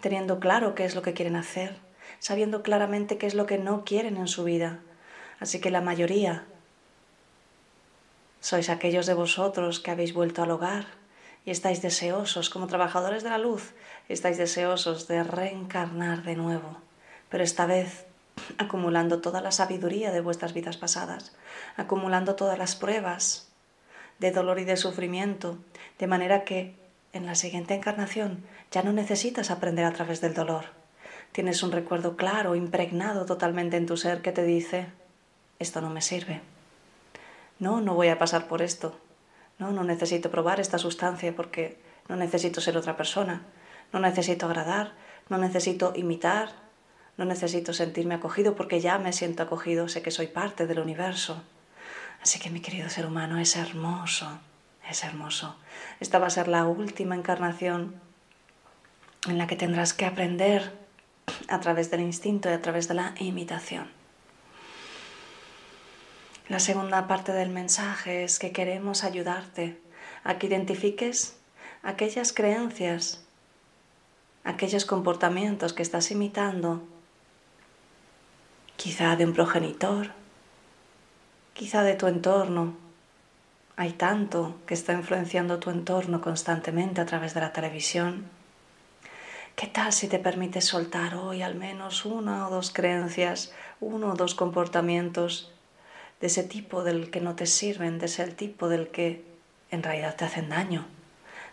teniendo 0.00 0.40
claro 0.40 0.74
qué 0.74 0.86
es 0.86 0.94
lo 0.94 1.02
que 1.02 1.12
quieren 1.12 1.36
hacer, 1.36 1.76
sabiendo 2.18 2.62
claramente 2.62 3.18
qué 3.18 3.26
es 3.26 3.34
lo 3.34 3.44
que 3.44 3.58
no 3.58 3.84
quieren 3.84 4.16
en 4.16 4.26
su 4.26 4.44
vida. 4.44 4.80
Así 5.38 5.60
que 5.60 5.70
la 5.70 5.82
mayoría 5.82 6.44
sois 8.40 8.70
aquellos 8.70 9.06
de 9.06 9.14
vosotros 9.14 9.80
que 9.80 9.90
habéis 9.90 10.14
vuelto 10.14 10.42
al 10.42 10.50
hogar 10.50 10.86
y 11.44 11.50
estáis 11.50 11.82
deseosos, 11.82 12.48
como 12.48 12.68
trabajadores 12.68 13.22
de 13.22 13.30
la 13.30 13.38
luz, 13.38 13.74
estáis 14.08 14.38
deseosos 14.38 15.08
de 15.08 15.22
reencarnar 15.22 16.22
de 16.22 16.36
nuevo, 16.36 16.78
pero 17.28 17.44
esta 17.44 17.66
vez 17.66 18.05
acumulando 18.58 19.20
toda 19.20 19.40
la 19.40 19.52
sabiduría 19.52 20.10
de 20.10 20.20
vuestras 20.20 20.52
vidas 20.52 20.76
pasadas, 20.76 21.34
acumulando 21.76 22.36
todas 22.36 22.58
las 22.58 22.76
pruebas 22.76 23.48
de 24.18 24.30
dolor 24.30 24.58
y 24.58 24.64
de 24.64 24.76
sufrimiento, 24.76 25.58
de 25.98 26.06
manera 26.06 26.44
que 26.44 26.74
en 27.12 27.26
la 27.26 27.34
siguiente 27.34 27.74
encarnación 27.74 28.44
ya 28.70 28.82
no 28.82 28.92
necesitas 28.92 29.50
aprender 29.50 29.84
a 29.84 29.92
través 29.92 30.20
del 30.20 30.34
dolor. 30.34 30.66
Tienes 31.32 31.62
un 31.62 31.72
recuerdo 31.72 32.16
claro, 32.16 32.54
impregnado 32.54 33.26
totalmente 33.26 33.76
en 33.76 33.86
tu 33.86 33.96
ser 33.96 34.22
que 34.22 34.32
te 34.32 34.44
dice, 34.44 34.86
esto 35.58 35.80
no 35.80 35.90
me 35.90 36.02
sirve. 36.02 36.40
No, 37.58 37.80
no 37.80 37.94
voy 37.94 38.08
a 38.08 38.18
pasar 38.18 38.48
por 38.48 38.62
esto. 38.62 38.98
No, 39.58 39.72
no 39.72 39.84
necesito 39.84 40.30
probar 40.30 40.60
esta 40.60 40.78
sustancia 40.78 41.34
porque 41.34 41.78
no 42.08 42.16
necesito 42.16 42.60
ser 42.60 42.76
otra 42.76 42.96
persona. 42.96 43.42
No 43.92 44.00
necesito 44.00 44.46
agradar, 44.46 44.92
no 45.28 45.38
necesito 45.38 45.92
imitar, 45.96 46.65
no 47.16 47.24
necesito 47.24 47.72
sentirme 47.72 48.14
acogido 48.14 48.54
porque 48.54 48.80
ya 48.80 48.98
me 48.98 49.12
siento 49.12 49.42
acogido, 49.42 49.88
sé 49.88 50.02
que 50.02 50.10
soy 50.10 50.26
parte 50.26 50.66
del 50.66 50.80
universo. 50.80 51.42
Así 52.22 52.38
que 52.38 52.50
mi 52.50 52.60
querido 52.60 52.88
ser 52.90 53.06
humano 53.06 53.38
es 53.38 53.56
hermoso, 53.56 54.38
es 54.88 55.02
hermoso. 55.04 55.56
Esta 56.00 56.18
va 56.18 56.26
a 56.26 56.30
ser 56.30 56.48
la 56.48 56.66
última 56.66 57.14
encarnación 57.14 58.00
en 59.28 59.38
la 59.38 59.46
que 59.46 59.56
tendrás 59.56 59.94
que 59.94 60.04
aprender 60.04 60.72
a 61.48 61.60
través 61.60 61.90
del 61.90 62.00
instinto 62.00 62.50
y 62.50 62.52
a 62.52 62.62
través 62.62 62.88
de 62.88 62.94
la 62.94 63.14
imitación. 63.18 63.88
La 66.48 66.60
segunda 66.60 67.08
parte 67.08 67.32
del 67.32 67.50
mensaje 67.50 68.22
es 68.22 68.38
que 68.38 68.52
queremos 68.52 69.02
ayudarte 69.02 69.80
a 70.22 70.38
que 70.38 70.46
identifiques 70.46 71.36
aquellas 71.82 72.32
creencias, 72.32 73.24
aquellos 74.44 74.84
comportamientos 74.84 75.72
que 75.72 75.82
estás 75.82 76.10
imitando 76.12 76.86
quizá 78.76 79.16
de 79.16 79.24
un 79.24 79.32
progenitor, 79.32 80.10
quizá 81.54 81.82
de 81.82 81.94
tu 81.94 82.06
entorno. 82.06 82.76
Hay 83.76 83.92
tanto 83.92 84.56
que 84.66 84.74
está 84.74 84.92
influenciando 84.92 85.58
tu 85.58 85.70
entorno 85.70 86.20
constantemente 86.20 87.00
a 87.00 87.06
través 87.06 87.34
de 87.34 87.40
la 87.40 87.52
televisión. 87.52 88.24
¿Qué 89.54 89.66
tal 89.66 89.92
si 89.92 90.08
te 90.08 90.18
permites 90.18 90.66
soltar 90.66 91.14
hoy 91.14 91.42
al 91.42 91.54
menos 91.54 92.04
una 92.04 92.46
o 92.46 92.50
dos 92.50 92.70
creencias, 92.70 93.52
uno 93.80 94.12
o 94.12 94.14
dos 94.14 94.34
comportamientos 94.34 95.50
de 96.20 96.26
ese 96.26 96.42
tipo 96.42 96.84
del 96.84 97.10
que 97.10 97.22
no 97.22 97.34
te 97.34 97.46
sirven, 97.46 97.98
de 97.98 98.06
ese 98.06 98.26
tipo 98.28 98.68
del 98.68 98.88
que 98.88 99.24
en 99.70 99.82
realidad 99.82 100.16
te 100.16 100.26
hacen 100.26 100.50
daño, 100.50 100.86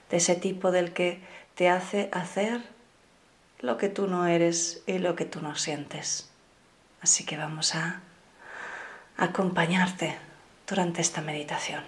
de 0.09 0.17
ese 0.17 0.36
tipo 0.36 0.71
del 0.71 0.91
que 0.91 1.21
te 1.55 1.69
hace 1.69 2.09
hacer 2.12 2.62
lo 3.59 3.77
que 3.77 3.88
tú 3.88 4.07
no 4.07 4.27
eres 4.27 4.83
y 4.86 4.97
lo 4.97 5.15
que 5.15 5.25
tú 5.25 5.41
no 5.41 5.55
sientes? 5.55 6.33
Así 7.03 7.25
que 7.25 7.35
vamos 7.35 7.75
a 7.75 7.99
acompañarte 9.17 10.17
durante 10.65 11.01
esta 11.01 11.19
meditación. 11.19 11.83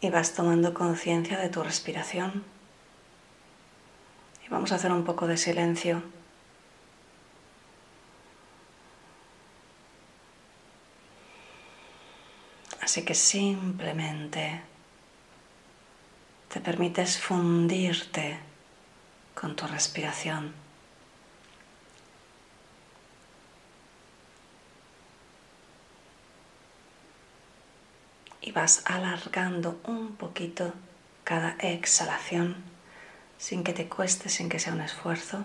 Y 0.00 0.10
vas 0.10 0.34
tomando 0.34 0.72
conciencia 0.72 1.36
de 1.38 1.48
tu 1.48 1.64
respiración. 1.64 2.44
Y 4.46 4.48
vamos 4.50 4.70
a 4.70 4.76
hacer 4.76 4.92
un 4.92 5.04
poco 5.04 5.26
de 5.26 5.36
silencio. 5.36 6.04
Así 12.98 13.04
que 13.04 13.14
simplemente 13.14 14.60
te 16.52 16.58
permites 16.60 17.16
fundirte 17.16 18.40
con 19.36 19.54
tu 19.54 19.68
respiración. 19.68 20.52
Y 28.40 28.50
vas 28.50 28.82
alargando 28.84 29.80
un 29.84 30.16
poquito 30.16 30.74
cada 31.22 31.52
exhalación 31.60 32.56
sin 33.38 33.62
que 33.62 33.74
te 33.74 33.88
cueste, 33.88 34.28
sin 34.28 34.48
que 34.48 34.58
sea 34.58 34.72
un 34.72 34.80
esfuerzo. 34.80 35.44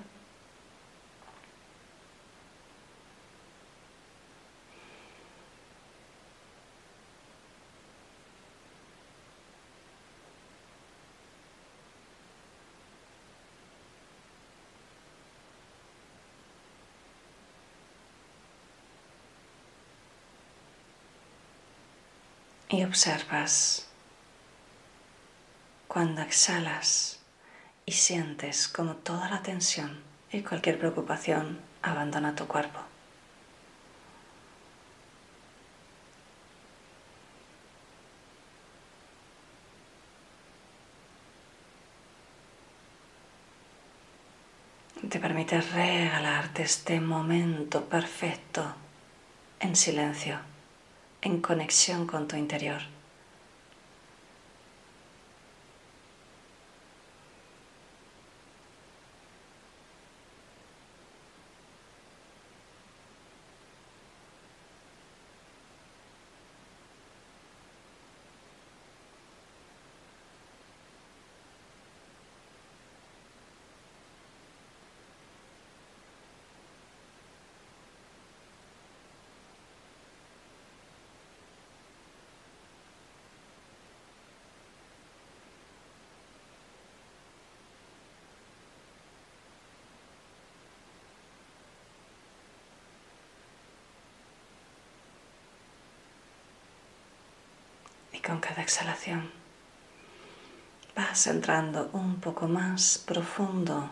Observas 22.83 23.87
cuando 25.87 26.21
exhalas 26.21 27.19
y 27.85 27.91
sientes 27.91 28.67
como 28.67 28.95
toda 28.95 29.29
la 29.29 29.41
tensión 29.43 30.01
y 30.31 30.41
cualquier 30.41 30.79
preocupación 30.79 31.59
abandona 31.81 32.35
tu 32.35 32.47
cuerpo. 32.47 32.79
Te 45.09 45.19
permite 45.19 45.61
regalarte 45.61 46.63
este 46.63 46.99
momento 46.99 47.85
perfecto 47.85 48.73
en 49.59 49.75
silencio 49.75 50.52
en 51.23 51.41
conexión 51.41 52.05
con 52.05 52.27
tu 52.27 52.35
interior. 52.35 52.81
con 98.23 98.32
cada 98.43 98.61
exhalación 98.61 99.31
vas 100.97 101.27
entrando 101.27 101.89
un 101.93 102.19
poco 102.19 102.49
más 102.49 102.97
profundo 102.97 103.89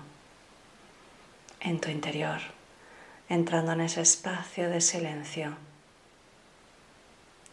en 1.62 1.80
tu 1.80 1.90
interior, 1.90 2.42
entrando 3.30 3.72
en 3.72 3.82
ese 3.82 4.02
espacio 4.02 4.70
de 4.70 4.82
silencio 4.82 5.56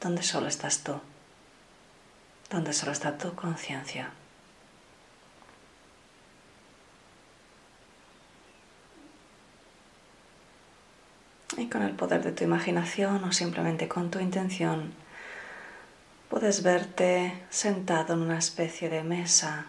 donde 0.00 0.24
solo 0.24 0.48
estás 0.48 0.82
tú, 0.82 1.00
donde 2.50 2.72
solo 2.72 2.90
está 2.90 3.16
tu 3.16 3.32
conciencia. 3.36 4.10
Y 11.56 11.68
con 11.68 11.82
el 11.82 11.92
poder 11.92 12.22
de 12.22 12.32
tu 12.32 12.42
imaginación 12.42 13.22
o 13.22 13.32
simplemente 13.32 13.86
con 13.88 14.10
tu 14.10 14.18
intención, 14.18 14.92
Puedes 16.28 16.62
verte 16.62 17.42
sentado 17.48 18.12
en 18.12 18.20
una 18.20 18.38
especie 18.38 18.90
de 18.90 19.02
mesa. 19.02 19.66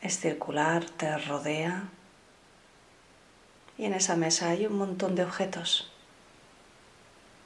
Es 0.00 0.20
circular, 0.20 0.84
te 0.84 1.18
rodea. 1.18 1.88
Y 3.76 3.86
en 3.86 3.94
esa 3.94 4.14
mesa 4.14 4.50
hay 4.50 4.64
un 4.66 4.78
montón 4.78 5.16
de 5.16 5.24
objetos. 5.24 5.90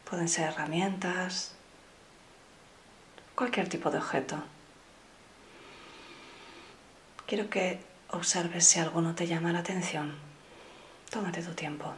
Pueden 0.09 0.29
ser 0.29 0.49
herramientas, 0.49 1.55
cualquier 3.35 3.71
tipo 3.71 3.91
de 3.91 3.99
objeto. 3.99 4.37
Quiero 7.27 7.49
que 7.49 7.81
observes 8.11 8.67
si 8.67 8.81
alguno 8.81 9.15
te 9.15 9.27
llama 9.27 9.53
la 9.53 9.61
atención. 9.61 10.15
Tómate 11.11 11.43
tu 11.43 11.55
tiempo. 11.55 11.95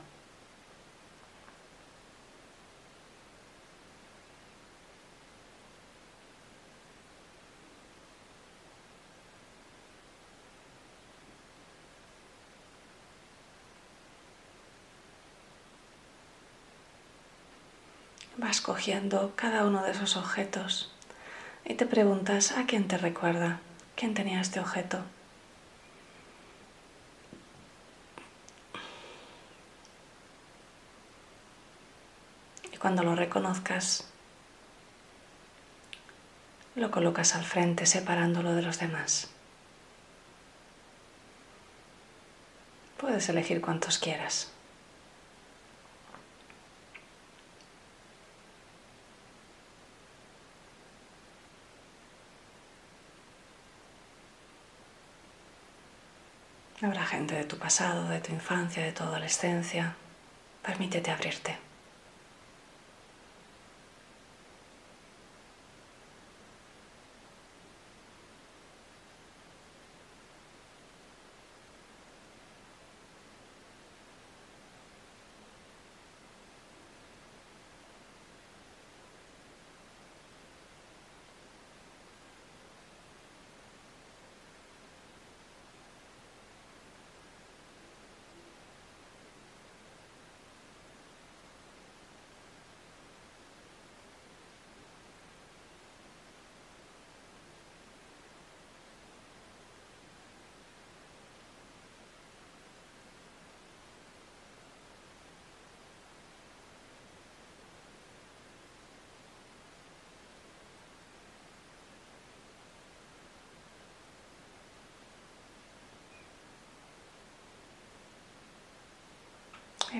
Vas 18.58 18.60
cogiendo 18.60 19.34
cada 19.36 19.64
uno 19.64 19.84
de 19.84 19.92
esos 19.92 20.16
objetos 20.16 20.90
y 21.64 21.74
te 21.74 21.86
preguntas 21.86 22.52
a 22.52 22.66
quién 22.66 22.88
te 22.88 22.98
recuerda, 22.98 23.60
quién 23.94 24.14
tenía 24.14 24.40
este 24.40 24.58
objeto. 24.58 24.98
Y 32.72 32.76
cuando 32.78 33.04
lo 33.04 33.14
reconozcas, 33.14 34.08
lo 36.74 36.90
colocas 36.90 37.36
al 37.36 37.44
frente 37.44 37.86
separándolo 37.86 38.54
de 38.54 38.62
los 38.62 38.80
demás. 38.80 39.28
Puedes 42.96 43.28
elegir 43.28 43.60
cuantos 43.60 43.98
quieras. 43.98 44.50
Habrá 56.80 57.04
gente 57.04 57.34
de 57.34 57.44
tu 57.44 57.58
pasado, 57.58 58.08
de 58.08 58.20
tu 58.20 58.32
infancia, 58.32 58.84
de 58.84 58.92
tu 58.92 59.02
adolescencia. 59.02 59.96
Permítete 60.62 61.10
abrirte. 61.10 61.67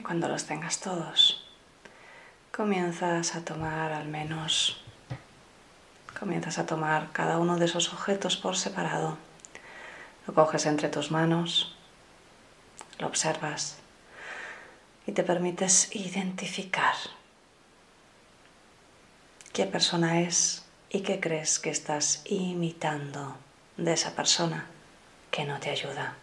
Cuando 0.02 0.28
los 0.28 0.44
tengas 0.44 0.80
todos, 0.80 1.42
comienzas 2.54 3.34
a 3.34 3.44
tomar 3.44 3.92
al 3.92 4.06
menos, 4.06 4.80
comienzas 6.18 6.58
a 6.58 6.66
tomar 6.66 7.10
cada 7.12 7.38
uno 7.38 7.56
de 7.56 7.64
esos 7.64 7.92
objetos 7.92 8.36
por 8.36 8.56
separado. 8.56 9.16
Lo 10.26 10.34
coges 10.34 10.66
entre 10.66 10.88
tus 10.88 11.10
manos, 11.10 11.74
lo 12.98 13.06
observas 13.06 13.78
y 15.06 15.12
te 15.12 15.22
permites 15.22 15.94
identificar 15.96 16.94
qué 19.52 19.64
persona 19.64 20.20
es 20.20 20.64
y 20.90 21.00
qué 21.00 21.18
crees 21.18 21.58
que 21.58 21.70
estás 21.70 22.22
imitando 22.26 23.36
de 23.76 23.94
esa 23.94 24.14
persona 24.14 24.66
que 25.30 25.44
no 25.44 25.58
te 25.60 25.70
ayuda. 25.70 26.14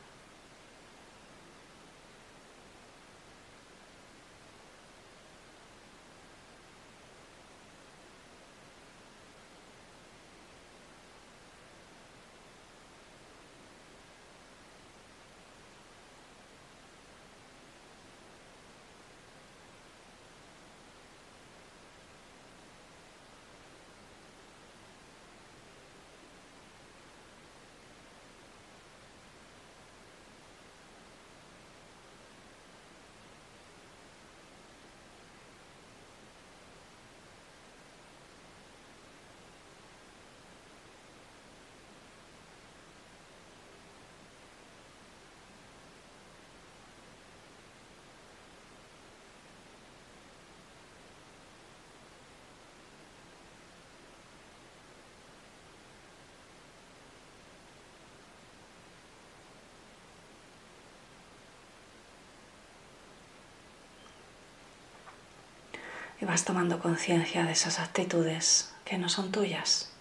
Y 66.19 66.25
vas 66.25 66.45
tomando 66.45 66.79
conciencia 66.79 67.43
de 67.45 67.51
esas 67.51 67.79
actitudes 67.79 68.73
que 68.85 68.97
no 68.97 69.09
son 69.09 69.31
tuyas, 69.31 69.91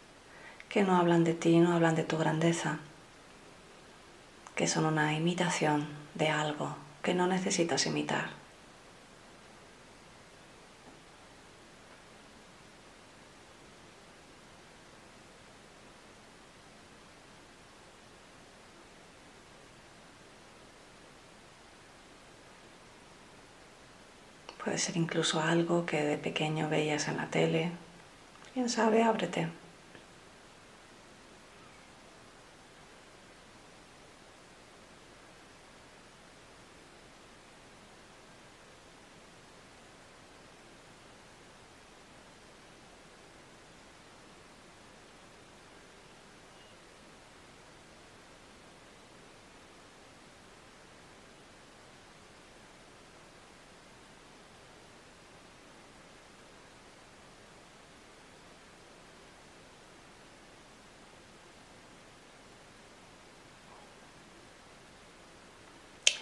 que 0.68 0.82
no 0.82 0.96
hablan 0.96 1.24
de 1.24 1.34
ti, 1.34 1.58
no 1.58 1.72
hablan 1.72 1.94
de 1.94 2.04
tu 2.04 2.16
grandeza, 2.18 2.78
que 4.54 4.68
son 4.68 4.84
una 4.86 5.14
imitación 5.14 5.88
de 6.14 6.28
algo 6.28 6.76
que 7.02 7.14
no 7.14 7.26
necesitas 7.26 7.86
imitar. 7.86 8.30
Puede 24.64 24.73
ser 24.84 24.96
incluso 24.98 25.40
algo 25.40 25.86
que 25.86 26.02
de 26.02 26.18
pequeño 26.18 26.68
veías 26.68 27.08
en 27.08 27.16
la 27.16 27.26
tele. 27.30 27.70
Quién 28.52 28.68
sabe, 28.68 29.02
ábrete. 29.02 29.48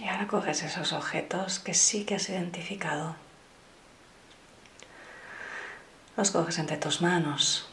Y 0.03 0.09
ahora 0.23 0.31
coges 0.31 0.63
esos 0.63 0.93
objetos 0.93 1.59
que 1.59 1.75
sí 1.75 2.05
que 2.05 2.15
has 2.15 2.29
identificado. 2.29 3.17
Los 6.17 6.31
coges 6.31 6.59
entre 6.59 6.77
tus 6.77 7.01
manos. 7.03 7.67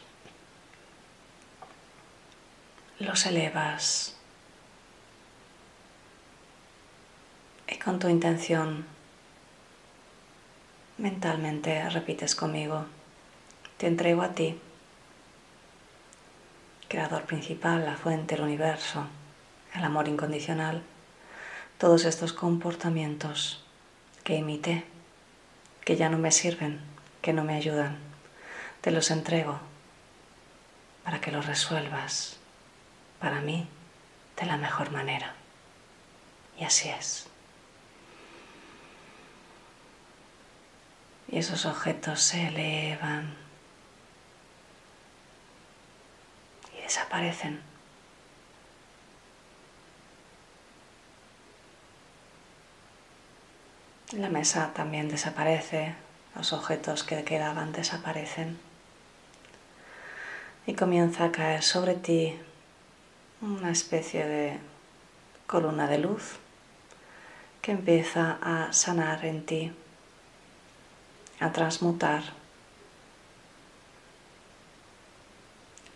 Los 2.98 3.24
elevas. 3.26 4.16
Y 7.68 7.78
con 7.78 7.98
tu 7.98 8.08
intención 8.08 8.84
mentalmente 10.98 11.88
repites 11.90 12.34
conmigo. 12.34 12.86
Te 13.76 13.86
entrego 13.86 14.22
a 14.22 14.32
ti, 14.32 14.60
creador 16.88 17.22
principal, 17.24 17.84
la 17.84 17.96
fuente, 17.96 18.34
el 18.34 18.42
universo, 18.42 19.06
el 19.72 19.84
amor 19.84 20.08
incondicional 20.08 20.82
todos 21.80 22.04
estos 22.04 22.34
comportamientos 22.34 23.64
que 24.22 24.36
imité, 24.36 24.84
que 25.82 25.96
ya 25.96 26.10
no 26.10 26.18
me 26.18 26.30
sirven, 26.30 26.78
que 27.22 27.32
no 27.32 27.42
me 27.42 27.54
ayudan. 27.54 27.96
Te 28.82 28.90
los 28.90 29.10
entrego 29.10 29.58
para 31.04 31.22
que 31.22 31.32
los 31.32 31.46
resuelvas 31.46 32.36
para 33.18 33.40
mí 33.40 33.66
de 34.38 34.44
la 34.44 34.58
mejor 34.58 34.90
manera. 34.90 35.34
Y 36.58 36.64
así 36.64 36.90
es. 36.90 37.28
Y 41.28 41.38
esos 41.38 41.64
objetos 41.64 42.20
se 42.20 42.48
elevan 42.48 43.34
y 46.76 46.82
desaparecen. 46.82 47.69
La 54.12 54.28
mesa 54.28 54.72
también 54.74 55.08
desaparece, 55.08 55.94
los 56.34 56.52
objetos 56.52 57.04
que 57.04 57.22
quedaban 57.22 57.70
desaparecen. 57.70 58.58
Y 60.66 60.74
comienza 60.74 61.26
a 61.26 61.30
caer 61.30 61.62
sobre 61.62 61.94
ti 61.94 62.36
una 63.40 63.70
especie 63.70 64.26
de 64.26 64.58
columna 65.46 65.86
de 65.86 65.98
luz 65.98 66.38
que 67.62 67.70
empieza 67.70 68.38
a 68.42 68.72
sanar 68.72 69.24
en 69.24 69.46
ti, 69.46 69.72
a 71.38 71.52
transmutar 71.52 72.24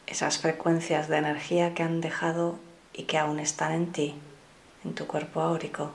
esas 0.06 0.38
frecuencias 0.38 1.08
de 1.08 1.16
energía 1.16 1.74
que 1.74 1.82
han 1.82 2.00
dejado 2.00 2.60
y 2.92 3.04
que 3.04 3.18
aún 3.18 3.40
están 3.40 3.72
en 3.72 3.90
ti, 3.90 4.14
en 4.84 4.94
tu 4.94 5.08
cuerpo 5.08 5.40
áurico 5.40 5.90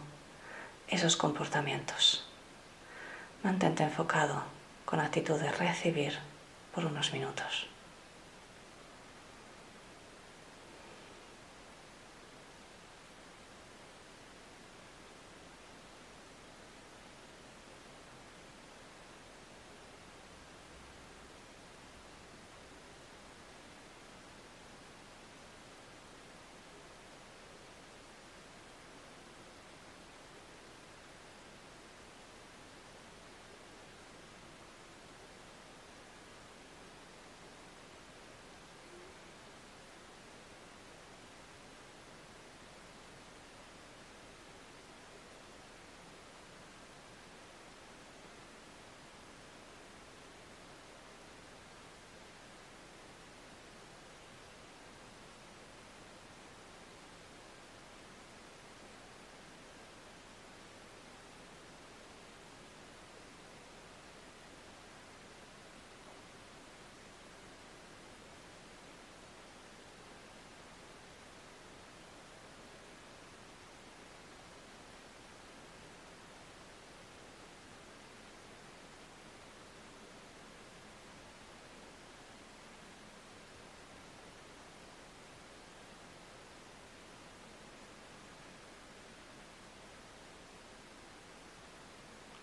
esos 0.90 1.16
comportamientos. 1.16 2.26
Mantente 3.44 3.84
enfocado 3.84 4.44
con 4.86 5.00
actitud 5.00 5.40
de 5.40 5.52
recibir 5.52 6.18
por 6.74 6.86
unos 6.86 7.14
minutos. 7.14 7.68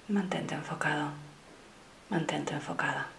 Mantente 0.09 0.55
enfocado, 0.55 1.11
mantente 2.11 2.55
enfocada. 2.55 3.16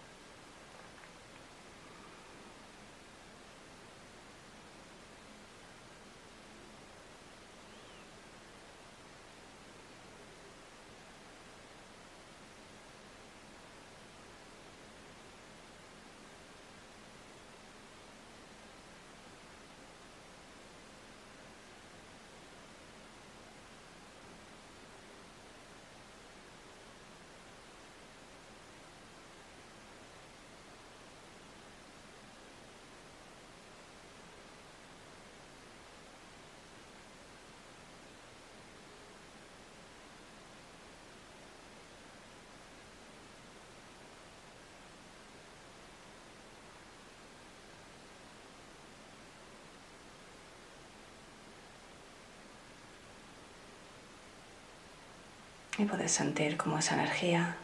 Y 55.78 55.84
puedes 55.84 56.10
sentir 56.10 56.56
cómo 56.56 56.78
esa 56.78 56.94
energía 56.94 57.56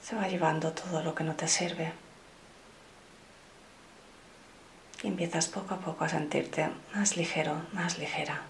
se 0.00 0.14
va 0.14 0.28
llevando 0.28 0.72
todo 0.72 1.02
lo 1.02 1.14
que 1.14 1.24
no 1.24 1.34
te 1.34 1.48
sirve. 1.48 1.92
Y 5.02 5.08
empiezas 5.08 5.48
poco 5.48 5.74
a 5.74 5.78
poco 5.78 6.04
a 6.04 6.08
sentirte 6.08 6.70
más 6.94 7.16
ligero, 7.16 7.60
más 7.72 7.98
ligera, 7.98 8.42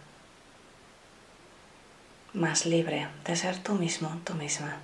más 2.34 2.66
libre 2.66 3.08
de 3.24 3.36
ser 3.36 3.58
tú 3.62 3.72
mismo, 3.74 4.20
tú 4.24 4.34
misma. 4.34 4.76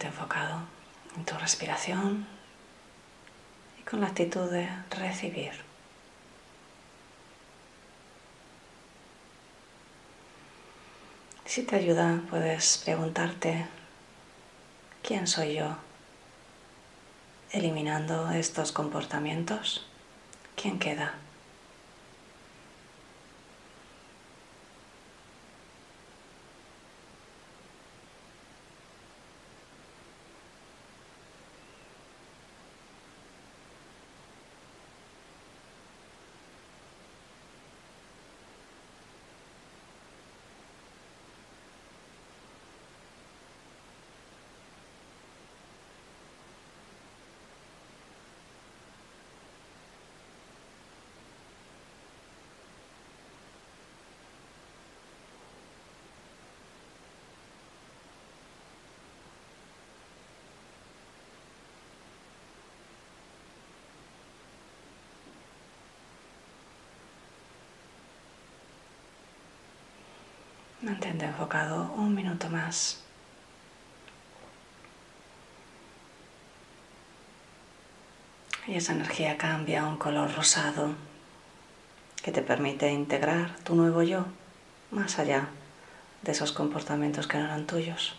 Enfocado 0.00 0.62
en 1.16 1.24
tu 1.26 1.36
respiración 1.36 2.26
y 3.78 3.82
con 3.82 4.00
la 4.00 4.06
actitud 4.06 4.50
de 4.50 4.66
recibir. 4.90 5.52
Si 11.44 11.62
te 11.64 11.76
ayuda, 11.76 12.22
puedes 12.30 12.78
preguntarte, 12.78 13.66
¿quién 15.02 15.26
soy 15.26 15.56
yo? 15.56 15.76
Eliminando 17.50 18.30
estos 18.30 18.72
comportamientos, 18.72 19.86
¿quién 20.56 20.78
queda? 20.78 21.21
Mantente 70.82 71.26
enfocado 71.26 71.92
un 71.96 72.12
minuto 72.12 72.50
más. 72.50 73.00
Y 78.66 78.74
esa 78.74 78.92
energía 78.92 79.38
cambia 79.38 79.82
a 79.82 79.86
un 79.86 79.96
color 79.96 80.34
rosado 80.34 80.94
que 82.22 82.32
te 82.32 82.42
permite 82.42 82.90
integrar 82.90 83.56
tu 83.60 83.76
nuevo 83.76 84.02
yo 84.02 84.26
más 84.90 85.20
allá 85.20 85.48
de 86.22 86.32
esos 86.32 86.50
comportamientos 86.50 87.28
que 87.28 87.38
no 87.38 87.44
eran 87.44 87.66
tuyos. 87.66 88.16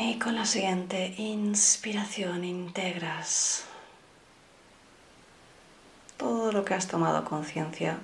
Y 0.00 0.20
con 0.20 0.36
la 0.36 0.46
siguiente 0.46 1.12
inspiración 1.16 2.44
integras 2.44 3.64
todo 6.16 6.52
lo 6.52 6.64
que 6.64 6.74
has 6.74 6.86
tomado 6.86 7.24
conciencia 7.24 7.98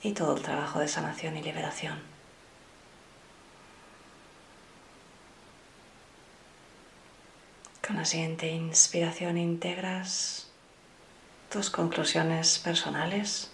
y 0.00 0.12
todo 0.12 0.36
el 0.36 0.42
trabajo 0.42 0.78
de 0.78 0.86
sanación 0.86 1.36
y 1.36 1.42
liberación. 1.42 1.98
Con 7.84 7.96
la 7.96 8.04
siguiente 8.04 8.48
inspiración 8.48 9.38
integras 9.38 10.46
tus 11.50 11.68
conclusiones 11.68 12.60
personales. 12.60 13.50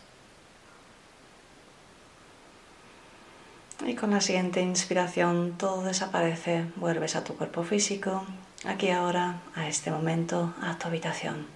Y 3.85 3.95
con 3.95 4.11
la 4.11 4.21
siguiente 4.21 4.63
inspiración 4.63 5.55
todo 5.59 5.83
desaparece, 5.83 6.65
vuelves 6.77 7.15
a 7.15 7.25
tu 7.25 7.37
cuerpo 7.37 7.63
físico, 7.63 8.25
aquí 8.65 8.91
ahora, 8.91 9.41
a 9.55 9.69
este 9.69 9.91
momento, 9.91 10.55
a 10.63 10.79
tu 10.79 10.89
habitación. 10.89 11.47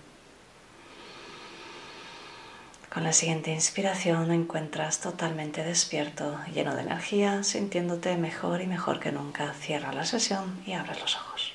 Con 2.92 3.04
la 3.04 3.12
siguiente 3.12 3.52
inspiración 3.52 4.32
encuentras 4.32 4.98
totalmente 5.00 5.62
despierto, 5.62 6.38
lleno 6.52 6.74
de 6.74 6.82
energía, 6.82 7.44
sintiéndote 7.44 8.16
mejor 8.16 8.60
y 8.62 8.66
mejor 8.66 8.98
que 8.98 9.12
nunca. 9.12 9.54
Cierra 9.54 9.92
la 9.92 10.04
sesión 10.04 10.60
y 10.66 10.72
abres 10.72 11.00
los 11.00 11.16
ojos. 11.16 11.49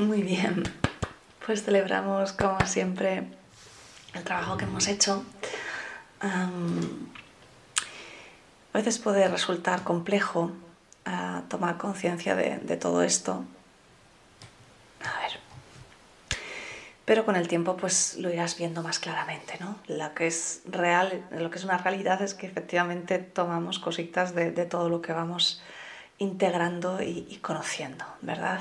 Muy 0.00 0.22
bien, 0.22 0.62
pues 1.44 1.62
celebramos 1.62 2.32
como 2.32 2.58
siempre 2.64 3.24
el 4.14 4.24
trabajo 4.24 4.56
que 4.56 4.64
hemos 4.64 4.88
hecho. 4.88 5.26
a 6.22 6.48
veces 8.72 8.98
puede 8.98 9.28
resultar 9.28 9.84
complejo 9.84 10.52
a 11.04 11.42
tomar 11.50 11.76
conciencia 11.76 12.34
de, 12.34 12.76
todo 12.78 13.02
esto. 13.02 13.44
A 15.04 15.20
ver. 15.20 15.38
Pero 17.04 17.26
con 17.26 17.36
el 17.36 17.46
tiempo 17.46 17.76
pues 17.76 18.16
lo 18.16 18.32
irás 18.32 18.56
viendo 18.56 18.82
más 18.82 19.00
claramente, 19.00 19.58
¿no? 19.60 19.76
Lo 19.86 20.14
que 20.14 20.28
es 20.28 20.62
real, 20.64 21.26
lo 21.30 21.50
que 21.50 21.58
es 21.58 21.64
una 21.64 21.76
realidad 21.76 22.22
es 22.22 22.32
que 22.32 22.46
efectivamente 22.46 23.18
tomamos 23.18 23.78
cositas 23.78 24.34
de, 24.34 24.50
todo 24.64 24.88
lo 24.88 25.02
que 25.02 25.12
vamos 25.12 25.60
integrando 26.16 27.02
y, 27.02 27.38
conociendo, 27.42 28.06
¿verdad? 28.22 28.60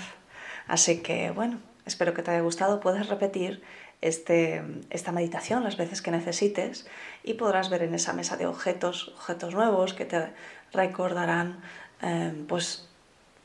Así 0.70 1.02
que 1.02 1.32
bueno, 1.32 1.60
espero 1.86 2.14
que 2.14 2.22
te 2.22 2.32
haya 2.32 2.42
gustado. 2.42 2.80
Puedes 2.80 3.10
repetir 3.10 3.62
este, 4.02 4.64
esta 4.90 5.12
meditación 5.12 5.64
las 5.64 5.76
veces 5.76 6.02
que 6.02 6.12
necesites 6.12 6.88
y 7.24 7.34
podrás 7.34 7.70
ver 7.70 7.84
en 7.84 7.94
esa 7.94 8.14
mesa 8.14 8.38
de 8.38 8.46
objetos, 8.46 9.10
objetos 9.18 9.54
nuevos 9.54 9.94
que 9.94 10.06
te 10.06 10.32
recordarán 10.72 11.62
Em, 12.02 12.46
pues 12.48 12.88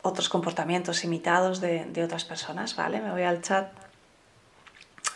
otros 0.01 0.29
comportamientos 0.29 1.03
imitados 1.03 1.59
de, 1.59 2.03
otras 2.03 2.23
personas, 2.25 2.75
¿vale? 2.75 3.01
Me 3.01 3.11
voy 3.11 3.23
al 3.23 3.41
chat. 3.41 3.71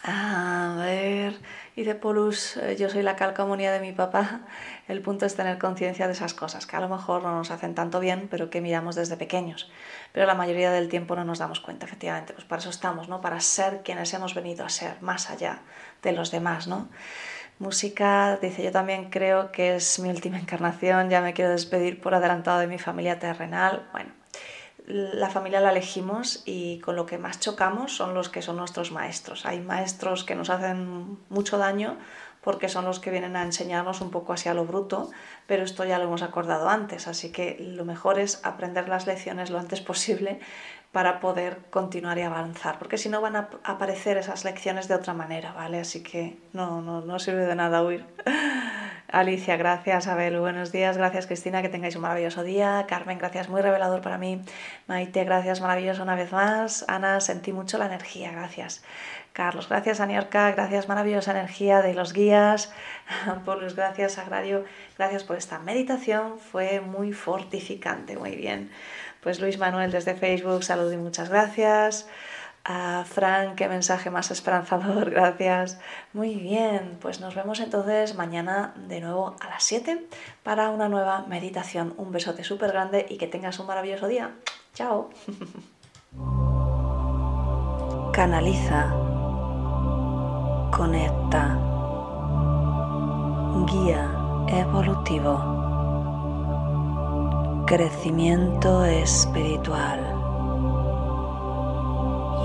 A 0.04 0.76
ver, 0.78 1.40
de 1.84 1.96
Polus, 1.96 2.58
eh, 2.58 2.76
yo 2.78 2.90
soy 2.90 3.04
la 3.04 3.16
calcomunía 3.16 3.72
de 3.72 3.80
mi 3.80 3.92
papá. 3.92 4.42
El 4.88 5.02
punto 5.02 5.26
es 5.26 5.36
tener 5.36 5.58
conciencia 5.58 6.08
de 6.08 6.14
esas 6.14 6.34
cosas, 6.34 6.66
que 6.66 6.76
a 6.76 6.80
lo 6.80 6.90
mejor 6.90 7.24
no 7.24 7.36
nos 7.36 7.52
hacen 7.52 7.76
tanto 7.76 8.00
bien, 8.00 8.28
pero 8.30 8.50
que 8.50 8.62
miramos 8.62 8.96
desde 8.96 9.18
pequeños. 9.18 9.72
Pero 10.12 10.26
la 10.26 10.36
mayoría 10.36 10.72
del 10.72 10.90
tiempo 10.90 11.16
no 11.16 11.24
nos 11.24 11.40
damos 11.40 11.60
cuenta, 11.60 11.86
efectivamente. 11.86 12.34
Pues 12.34 12.46
para 12.46 12.60
eso 12.60 12.70
estamos, 12.70 13.08
¿no? 13.08 13.22
Para 13.22 13.40
ser 13.40 13.82
quienes 13.84 14.14
hemos 14.14 14.34
venido 14.34 14.66
a 14.66 14.70
ser, 14.70 15.02
más 15.02 15.30
allá 15.30 15.62
de 16.02 16.12
los 16.12 16.32
demás, 16.32 16.68
¿no? 16.68 16.90
Música, 17.60 18.38
dice, 18.42 18.64
yo 18.64 18.72
también 18.72 19.10
creo 19.10 19.52
que 19.52 19.76
es 19.76 20.00
mi 20.00 20.10
última 20.10 20.40
encarnación, 20.40 21.10
ya 21.10 21.22
me 21.22 21.34
quiero 21.34 21.52
despedir 21.52 22.00
por 22.02 22.14
adelantado 22.14 22.60
de 22.60 22.68
mi 22.68 22.80
familia 22.80 23.20
terrenal. 23.20 23.88
Bueno, 23.92 24.12
la 24.90 25.30
familia 25.30 25.62
la 25.62 25.72
elegimos 25.72 26.42
y 26.46 26.80
con 26.80 26.96
lo 26.96 27.06
que 27.06 27.20
más 27.20 27.40
chocamos 27.40 27.96
son 27.96 28.16
los 28.16 28.30
que 28.30 28.42
son 28.42 28.58
nuestros 28.58 28.92
maestros. 28.92 29.46
Hay 29.46 29.62
maestros 29.62 30.24
que 30.24 30.36
nos 30.36 30.50
hacen 30.50 31.20
mucho 31.30 31.60
daño 31.60 31.98
porque 32.42 32.70
son 32.70 32.86
los 32.86 33.00
que 33.00 33.12
vienen 33.12 33.36
a 33.36 33.44
enseñarnos 33.44 34.02
un 34.02 34.10
poco 34.10 34.34
hacia 34.34 34.54
lo 34.54 34.66
bruto, 34.66 35.12
pero 35.46 35.64
esto 35.64 35.86
ya 35.86 36.00
lo 36.00 36.06
hemos 36.06 36.24
acordado 36.24 36.70
antes, 36.70 37.08
así 37.08 37.32
que 37.32 37.58
lo 37.60 37.86
mejor 37.86 38.18
es 38.18 38.44
aprender 38.44 38.90
las 38.90 39.08
lecciones 39.08 39.50
lo 39.50 39.60
antes 39.60 39.82
posible 39.92 40.40
para 40.92 41.20
poder 41.20 41.60
continuar 41.70 42.18
y 42.18 42.22
avanzar, 42.22 42.80
porque 42.80 42.98
si 42.98 43.10
no 43.10 43.22
van 43.22 43.36
a 43.36 43.50
aparecer 43.64 44.18
esas 44.18 44.44
lecciones 44.44 44.88
de 44.88 44.96
otra 44.96 45.14
manera, 45.14 45.54
¿vale? 45.54 45.80
Así 45.80 46.02
que 46.02 46.38
no, 46.54 46.82
no, 46.82 47.02
no 47.02 47.20
sirve 47.20 47.46
de 47.46 47.56
nada 47.56 47.84
huir. 47.84 48.06
Alicia, 49.12 49.58
gracias. 49.58 50.08
Abel, 50.08 50.40
buenos 50.40 50.72
días. 50.72 50.96
Gracias, 50.96 51.26
Cristina, 51.26 51.64
que 51.64 51.70
tengáis 51.70 51.96
un 51.96 52.04
maravilloso 52.04 52.44
día. 52.44 52.86
Carmen, 52.88 53.18
gracias, 53.18 53.50
muy 53.50 53.62
revelador 53.62 54.02
para 54.02 54.20
mí. 54.20 54.40
Maite, 54.86 55.24
gracias, 55.24 55.62
maravilloso 55.62 56.04
una 56.04 56.16
vez 56.16 56.32
más. 56.32 56.86
Ana, 56.88 57.20
sentí 57.20 57.52
mucho 57.52 57.80
la 57.80 57.88
energía, 57.88 58.32
gracias. 58.32 58.84
Carlos, 59.34 59.68
gracias, 59.68 60.00
Aniorca, 60.00 60.52
gracias, 60.52 60.88
maravillosa 60.88 61.32
energía 61.32 61.82
de 61.82 61.96
los 61.96 62.14
guías. 62.14 62.72
Por 63.46 63.74
gracias, 63.74 64.20
Agrario, 64.20 64.66
gracias 64.96 65.24
por 65.24 65.38
esta 65.38 65.58
meditación, 65.58 66.38
fue 66.38 66.80
muy 66.80 67.12
fortificante, 67.12 68.16
muy 68.16 68.36
bien. 68.36 68.70
Pues 69.22 69.40
Luis 69.40 69.58
Manuel 69.58 69.92
desde 69.92 70.14
Facebook, 70.14 70.64
salud 70.64 70.92
y 70.92 70.98
muchas 70.98 71.30
gracias. 71.30 72.08
A 72.72 73.04
Frank, 73.04 73.56
qué 73.56 73.68
mensaje 73.68 74.12
más 74.12 74.30
esperanzador, 74.30 75.10
gracias. 75.16 75.80
Muy 76.14 76.36
bien, 76.36 77.00
pues 77.02 77.20
nos 77.20 77.34
vemos 77.34 77.60
entonces 77.62 78.14
mañana 78.14 78.76
de 78.88 79.02
nuevo 79.02 79.36
a 79.40 79.50
las 79.50 79.64
7 79.64 80.06
para 80.44 80.70
una 80.70 80.88
nueva 80.88 81.26
meditación. 81.28 81.96
Un 81.98 82.12
besote 82.12 82.44
súper 82.44 82.72
grande 82.72 83.08
y 83.10 83.18
que 83.18 83.26
tengas 83.26 83.58
un 83.58 83.66
maravilloso 83.66 84.08
día. 84.08 84.36
Chao. 84.76 85.10
Canaliza. 88.14 88.94
Conecta. 90.72 91.58
Guía 93.66 94.12
evolutivo 94.48 95.58
crecimiento 97.66 98.84
espiritual. 98.84 100.09